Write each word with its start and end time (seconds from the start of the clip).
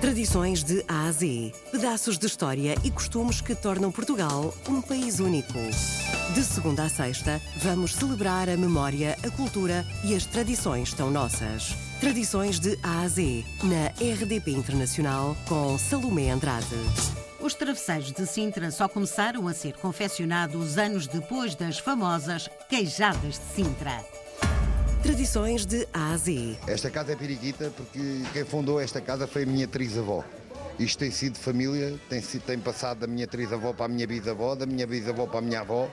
Tradições 0.00 0.62
de 0.62 0.84
A 0.86 1.08
a 1.08 1.12
Z. 1.12 1.52
Pedaços 1.72 2.16
de 2.18 2.26
história 2.26 2.76
e 2.84 2.90
costumes 2.90 3.40
que 3.40 3.52
tornam 3.52 3.90
Portugal 3.90 4.54
um 4.68 4.80
país 4.80 5.18
único. 5.18 5.58
De 6.34 6.44
segunda 6.44 6.84
a 6.84 6.88
sexta, 6.88 7.42
vamos 7.56 7.94
celebrar 7.94 8.48
a 8.48 8.56
memória, 8.56 9.16
a 9.26 9.30
cultura 9.30 9.84
e 10.04 10.14
as 10.14 10.24
tradições 10.24 10.94
tão 10.94 11.10
nossas. 11.10 11.74
Tradições 11.98 12.60
de 12.60 12.78
A 12.80 13.00
a 13.00 13.08
Z, 13.08 13.44
na 13.64 13.88
RDP 14.00 14.52
Internacional, 14.52 15.36
com 15.48 15.76
Salomé 15.76 16.30
Andrade. 16.30 16.76
Os 17.40 17.54
travesseiros 17.54 18.12
de 18.12 18.24
Sintra 18.24 18.70
só 18.70 18.86
começaram 18.86 19.48
a 19.48 19.52
ser 19.52 19.72
confeccionados 19.78 20.78
anos 20.78 21.08
depois 21.08 21.56
das 21.56 21.80
famosas 21.80 22.48
queijadas 22.68 23.34
de 23.34 23.54
Sintra. 23.56 24.04
Tradições 25.18 25.66
de 25.66 25.84
A 25.92 26.12
a 26.12 26.16
Z. 26.16 26.56
Esta 26.68 26.88
casa 26.88 27.10
é 27.12 27.16
periquita 27.16 27.72
porque 27.76 27.98
quem 28.32 28.44
fundou 28.44 28.78
esta 28.80 29.00
casa 29.00 29.26
foi 29.26 29.42
a 29.42 29.46
minha 29.46 29.66
trisavó. 29.66 30.22
Isto 30.78 31.00
tem 31.00 31.10
sido 31.10 31.36
família, 31.36 31.98
tem, 32.08 32.22
sido, 32.22 32.42
tem 32.42 32.56
passado 32.56 33.00
da 33.00 33.08
minha 33.08 33.26
trisavó 33.26 33.72
para 33.72 33.86
a 33.86 33.88
minha 33.88 34.06
bisavó, 34.06 34.54
da 34.54 34.64
minha 34.64 34.86
bisavó 34.86 35.26
para 35.26 35.38
a 35.40 35.42
minha 35.42 35.58
avó, 35.62 35.90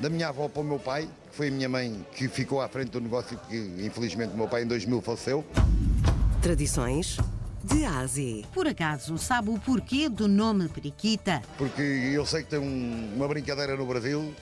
da 0.00 0.08
minha 0.08 0.28
avó 0.28 0.48
para 0.48 0.62
o 0.62 0.64
meu 0.64 0.78
pai, 0.78 1.06
que 1.30 1.36
foi 1.36 1.48
a 1.48 1.50
minha 1.50 1.68
mãe 1.68 2.02
que 2.16 2.26
ficou 2.28 2.62
à 2.62 2.68
frente 2.70 2.88
do 2.92 3.00
negócio, 3.02 3.38
que 3.46 3.56
infelizmente 3.84 4.32
o 4.32 4.38
meu 4.38 4.48
pai 4.48 4.62
em 4.62 4.66
2000 4.66 5.02
faleceu. 5.02 5.44
Tradições 6.40 7.18
de 7.62 7.84
A 7.84 7.98
a 7.98 8.06
Z. 8.06 8.46
Por 8.54 8.66
acaso, 8.66 9.18
sabe 9.18 9.50
o 9.50 9.58
porquê 9.58 10.08
do 10.08 10.26
nome 10.26 10.66
Periquita? 10.70 11.42
Porque 11.58 11.82
eu 11.82 12.24
sei 12.24 12.42
que 12.42 12.48
tem 12.48 12.58
um- 12.58 13.12
uma 13.16 13.28
brincadeira 13.28 13.76
no 13.76 13.84
Brasil, 13.84 14.34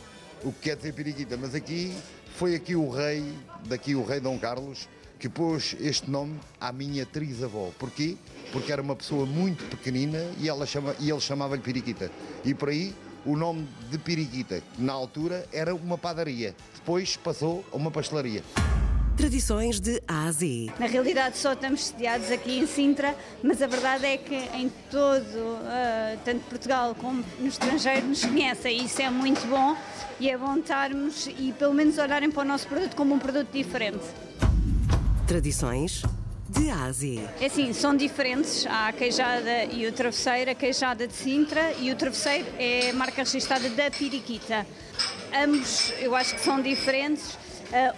o 0.44 0.52
que 0.52 0.60
quer 0.70 0.76
dizer 0.76 0.92
periquita, 0.92 1.36
mas 1.36 1.54
aqui 1.54 1.94
foi 2.36 2.54
aqui 2.54 2.74
o 2.74 2.88
rei, 2.88 3.24
daqui 3.66 3.94
o 3.94 4.04
rei 4.04 4.20
Dom 4.20 4.38
Carlos, 4.38 4.88
que 5.18 5.28
pôs 5.28 5.76
este 5.78 6.10
nome 6.10 6.40
à 6.58 6.72
minha 6.72 7.04
trisavó. 7.04 7.70
Porquê? 7.78 8.16
Porque 8.52 8.72
era 8.72 8.80
uma 8.80 8.96
pessoa 8.96 9.26
muito 9.26 9.64
pequenina 9.68 10.18
e, 10.38 10.48
ela 10.48 10.64
chama, 10.64 10.94
e 10.98 11.10
ele 11.10 11.20
chamava-lhe 11.20 11.62
periquita. 11.62 12.10
E 12.44 12.54
por 12.54 12.70
aí 12.70 12.94
o 13.26 13.36
nome 13.36 13.68
de 13.90 13.98
periquita, 13.98 14.62
que 14.74 14.82
na 14.82 14.94
altura 14.94 15.46
era 15.52 15.74
uma 15.74 15.98
padaria, 15.98 16.54
depois 16.74 17.16
passou 17.16 17.64
a 17.70 17.76
uma 17.76 17.90
pastelaria. 17.90 18.42
Tradições 19.20 19.78
de 19.78 20.02
A 20.08 20.28
a 20.28 20.32
Z. 20.32 20.70
Na 20.78 20.86
realidade 20.86 21.36
só 21.36 21.52
estamos 21.52 21.84
sediados 21.84 22.30
aqui 22.30 22.58
em 22.58 22.66
Sintra, 22.66 23.14
mas 23.42 23.60
a 23.60 23.66
verdade 23.66 24.06
é 24.06 24.16
que 24.16 24.34
em 24.34 24.72
todo, 24.90 25.58
ah, 25.66 26.16
tanto 26.24 26.40
Portugal 26.46 26.94
como 26.98 27.22
no 27.38 27.46
estrangeiro, 27.46 28.06
nos 28.06 28.24
conhecem 28.24 28.80
e 28.80 28.86
isso 28.86 29.02
é 29.02 29.10
muito 29.10 29.46
bom 29.46 29.76
e 30.18 30.30
é 30.30 30.38
bom 30.38 30.56
estarmos 30.56 31.26
e 31.38 31.52
pelo 31.52 31.74
menos 31.74 31.98
olharem 31.98 32.30
para 32.30 32.40
o 32.40 32.44
nosso 32.46 32.66
produto 32.66 32.96
como 32.96 33.14
um 33.14 33.18
produto 33.18 33.50
diferente. 33.52 34.00
Tradições 35.26 36.02
de 36.48 36.70
A 36.70 36.86
a 36.86 36.92
Z. 36.92 37.20
É 37.42 37.46
assim, 37.46 37.74
são 37.74 37.94
diferentes, 37.94 38.66
há 38.66 38.88
a 38.88 38.92
queijada 38.94 39.64
e 39.66 39.86
o 39.86 39.92
travesseiro, 39.92 40.50
a 40.50 40.54
queijada 40.54 41.06
de 41.06 41.12
Sintra 41.12 41.74
e 41.74 41.92
o 41.92 41.94
travesseiro 41.94 42.46
é 42.58 42.88
a 42.88 42.94
marca 42.94 43.22
registrada 43.22 43.68
da 43.68 43.90
Piriquita. 43.90 44.66
Ambos 45.44 45.92
eu 46.00 46.16
acho 46.16 46.34
que 46.36 46.40
são 46.40 46.62
diferentes, 46.62 47.36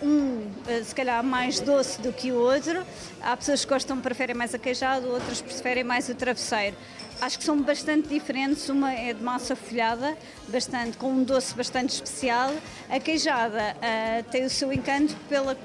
um 0.03 0.47
ah, 0.67 0.85
se 0.85 0.95
calhar 0.95 1.23
mais 1.25 1.61
doce 1.61 2.01
do 2.01 2.13
que 2.13 2.31
o 2.33 2.37
outro, 2.37 2.85
há 3.23 3.37
pessoas 3.37 3.65
que 3.65 3.71
gostam, 3.71 4.01
preferem 4.01 4.35
mais 4.35 4.55
a 4.55 4.59
queijada, 4.59 5.07
outras 5.07 5.41
preferem 5.41 5.85
mais 5.85 6.09
o 6.09 6.15
travesseiro. 6.15 6.77
Acho 7.21 7.39
que 7.39 7.45
são 7.45 7.61
bastante 7.63 8.09
diferentes, 8.09 8.69
uma 8.69 8.93
é 8.93 9.13
de 9.13 9.23
massa 9.23 9.55
folhada, 9.55 10.17
bastante, 10.49 10.97
com 10.97 11.09
um 11.09 11.23
doce 11.23 11.55
bastante 11.55 11.91
especial, 11.91 12.53
a 12.91 12.99
queijada 12.99 13.77
ah, 13.81 14.23
tem 14.31 14.45
o 14.45 14.51
seu 14.51 14.73
encanto 14.73 15.15
pela 15.29 15.57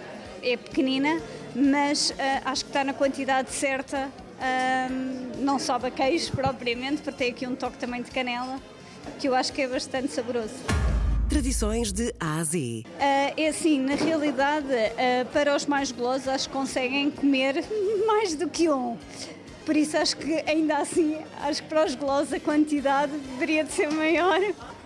é 0.43 0.55
pequenina, 0.55 1.21
mas 1.55 2.13
ah, 2.17 2.51
acho 2.51 2.63
que 2.63 2.69
está 2.69 2.83
na 2.83 2.93
quantidade 2.93 3.51
certa. 3.51 4.09
Não 5.39 5.57
sobe 5.57 5.87
a 5.87 5.91
queijo 5.91 6.31
propriamente, 6.37 7.01
porque 7.01 7.17
tem 7.17 7.31
aqui 7.31 7.47
um 7.47 7.55
toque 7.55 7.77
também 7.77 8.03
de 8.03 8.11
canela, 8.11 8.59
que 9.19 9.27
eu 9.27 9.33
acho 9.33 9.51
que 9.51 9.63
é 9.63 9.67
bastante 9.67 10.09
saboroso. 10.09 10.86
Tradições 11.29 11.91
de 11.91 12.13
A 12.19 12.37
a 12.37 12.43
Z. 12.43 12.85
Ah, 12.99 13.33
é 13.35 13.49
assim, 13.49 13.81
na 13.81 13.95
realidade, 13.95 14.67
ah, 14.73 15.25
para 15.33 15.55
os 15.55 15.65
mais 15.65 15.91
golosos, 15.91 16.27
acho 16.27 16.47
que 16.47 16.53
conseguem 16.53 17.11
comer 17.11 17.65
mais 18.07 18.33
do 18.35 18.49
que 18.49 18.69
um. 18.69 18.97
Por 19.65 19.75
isso 19.75 19.97
acho 19.97 20.15
que 20.15 20.41
ainda 20.49 20.77
assim, 20.77 21.17
acho 21.41 21.61
que 21.61 21.67
para 21.67 21.85
os 21.85 21.95
golosos 21.95 22.31
a 22.31 22.39
quantidade 22.39 23.11
deveria 23.11 23.65
de 23.65 23.73
ser 23.73 23.91
maior. 23.91 24.39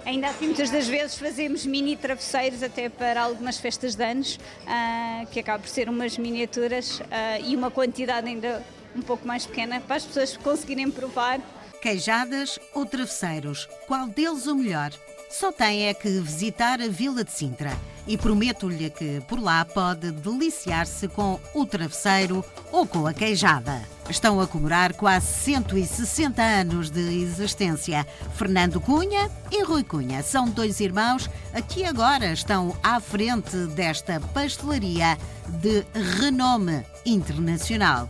Ainda 0.03 0.29
assim, 0.29 0.47
muitas 0.47 0.71
das 0.71 0.87
vezes 0.87 1.15
fazemos 1.15 1.63
mini 1.63 1.95
travesseiros 1.95 2.63
até 2.63 2.89
para 2.89 3.21
algumas 3.21 3.59
festas 3.59 3.93
de 3.93 4.03
anos, 4.03 4.39
ah, 4.65 5.23
que 5.31 5.39
acaba 5.39 5.59
por 5.59 5.69
ser 5.69 5.87
umas 5.87 6.17
miniaturas 6.17 7.03
ah, 7.11 7.39
e 7.39 7.55
uma 7.55 7.69
quantidade 7.69 8.27
ainda 8.27 8.65
um 8.95 9.01
pouco 9.01 9.27
mais 9.27 9.45
pequena 9.45 9.79
para 9.79 9.97
as 9.97 10.05
pessoas 10.05 10.35
conseguirem 10.35 10.89
provar. 10.89 11.39
Queijadas 11.83 12.59
ou 12.73 12.85
travesseiros? 12.85 13.69
Qual 13.87 14.07
deles 14.07 14.47
o 14.47 14.55
melhor? 14.55 14.91
Só 15.31 15.51
tem 15.51 15.87
é 15.87 15.93
que 15.93 16.19
visitar 16.19 16.81
a 16.81 16.87
Vila 16.89 17.23
de 17.23 17.31
Sintra 17.31 17.71
e 18.05 18.17
prometo-lhe 18.17 18.89
que 18.89 19.21
por 19.21 19.39
lá 19.39 19.63
pode 19.63 20.11
deliciar-se 20.11 21.07
com 21.07 21.39
o 21.53 21.65
travesseiro 21.65 22.43
ou 22.71 22.85
com 22.85 23.07
a 23.07 23.13
queijada. 23.13 23.81
Estão 24.09 24.41
a 24.41 24.47
comemorar 24.47 24.93
quase 24.93 25.25
160 25.27 26.41
anos 26.41 26.89
de 26.89 26.99
existência. 27.21 28.05
Fernando 28.35 28.81
Cunha 28.81 29.31
e 29.49 29.63
Rui 29.63 29.85
Cunha 29.85 30.21
são 30.21 30.49
dois 30.49 30.81
irmãos 30.81 31.29
que 31.69 31.85
agora 31.85 32.33
estão 32.33 32.75
à 32.83 32.99
frente 32.99 33.55
desta 33.67 34.19
pastelaria 34.19 35.17
de 35.47 35.85
renome 36.19 36.83
internacional. 37.05 38.09